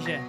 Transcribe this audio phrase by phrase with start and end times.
[0.00, 0.20] 谢谢。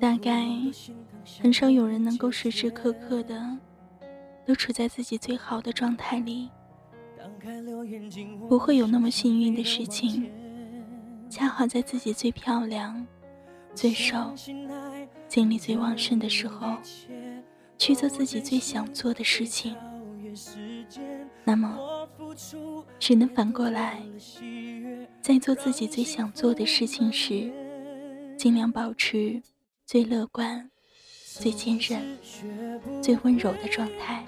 [0.00, 0.44] 大概
[1.40, 3.56] 很少有人能够时时刻刻的
[4.46, 6.50] 都处在自己最好的状态里
[8.48, 10.30] 不会有那么幸运的事情
[11.28, 13.06] 恰好在自己最漂亮
[13.74, 14.32] 最瘦
[15.28, 16.76] 精力最旺盛的时候
[17.76, 19.76] 去做自己最想做的事情。
[21.48, 22.06] 那么，
[22.98, 24.02] 只能反过来，
[25.22, 27.50] 在做自己最想做的事情时，
[28.36, 29.40] 尽量保持
[29.86, 30.70] 最乐观、
[31.24, 32.18] 最坚韧、
[33.00, 34.22] 最温柔的状态。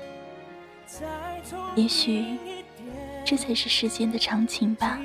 [1.77, 2.25] 也许，
[3.23, 4.99] 这才是世间的常情吧。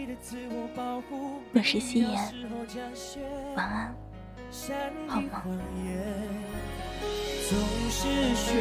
[1.54, 2.34] 我是夕颜，
[3.58, 3.94] 晚安，
[5.06, 5.44] 好吗？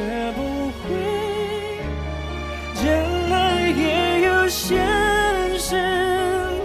[0.01, 1.14] 人
[4.57, 4.79] 现
[5.59, 5.75] 世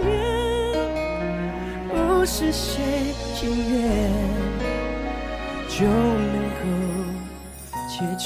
[0.04, 0.14] 面，
[1.88, 3.76] 不是谁情愿
[5.68, 6.62] 就能够
[7.88, 8.24] 解决。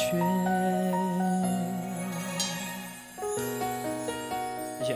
[4.81, 4.91] 谢谢。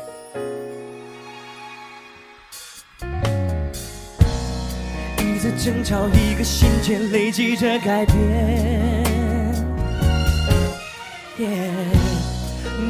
[5.25, 8.15] 一次争吵，一个信件，累积着改变。
[11.39, 11.98] Yeah.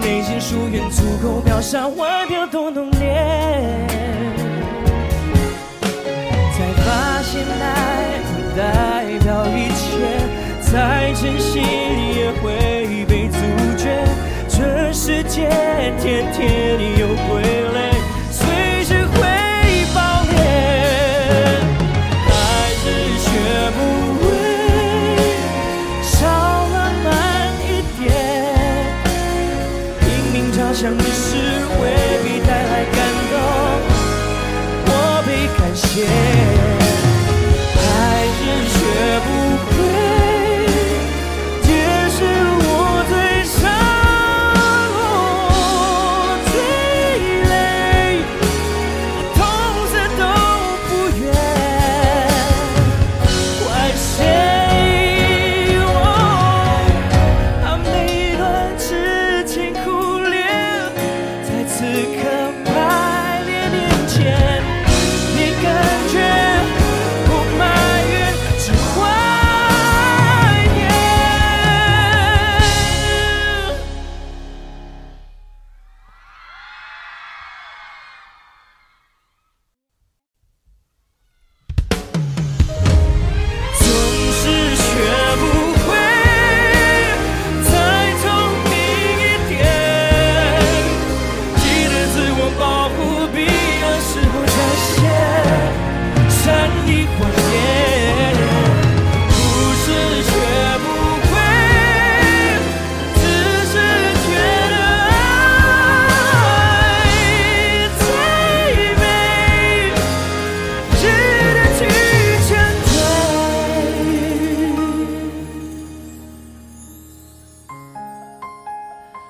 [0.08, 2.98] 内心疏远，足够秒杀外表多浓烈。
[6.54, 10.16] 才发现爱不代表一切，
[10.62, 13.36] 再珍惜也会被阻
[13.76, 14.02] 绝。
[14.48, 15.50] 这世界
[16.00, 16.57] 天天
[30.72, 31.36] 想的事
[31.80, 31.90] 未
[32.22, 32.96] 必带来感
[33.30, 33.36] 动，
[34.86, 36.57] 我被感谢。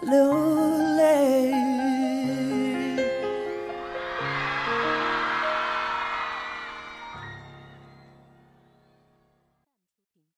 [0.09, 0.58] 留。